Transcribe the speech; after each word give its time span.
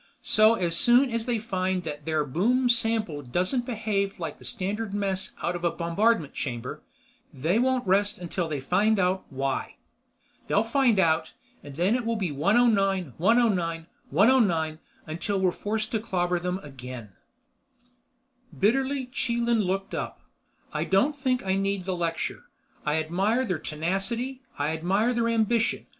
So 0.23 0.55
as 0.55 0.75
soon 0.75 1.11
as 1.11 1.27
they 1.27 1.37
find 1.37 1.83
that 1.83 2.05
their 2.05 2.25
boom 2.25 2.69
sample 2.69 3.21
doesn't 3.21 3.67
behave 3.67 4.19
like 4.19 4.39
the 4.39 4.43
standard 4.43 4.95
mess 4.95 5.33
out 5.43 5.55
of 5.55 5.63
a 5.63 5.69
bombardment 5.69 6.33
chamber, 6.33 6.81
they 7.31 7.59
won't 7.59 7.85
rest 7.85 8.17
until 8.17 8.49
they 8.49 8.59
find 8.59 8.97
out 8.97 9.25
why. 9.29 9.75
They'll 10.47 10.63
find 10.63 10.97
out. 10.97 11.33
Then 11.61 11.93
it'll 11.93 12.15
be 12.15 12.31
109, 12.31 13.13
109, 13.15 13.87
109 14.09 14.79
until 15.05 15.39
we're 15.39 15.51
forced 15.51 15.91
to 15.91 15.99
clobber 15.99 16.39
them 16.39 16.57
again." 16.63 17.09
Bitterly 18.59 19.05
Chelan 19.05 19.61
looked 19.61 19.93
up. 19.93 20.21
"I 20.73 20.83
don't 20.83 21.15
think 21.15 21.45
I 21.45 21.55
need 21.55 21.85
the 21.85 21.95
lecture. 21.95 22.45
I 22.87 22.95
admire 22.95 23.45
their 23.45 23.59
tenacity. 23.59 24.41
I 24.57 24.69
admire 24.71 25.13
their 25.13 25.29
ambition. 25.29 25.85